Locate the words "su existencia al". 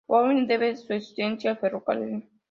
0.75-1.57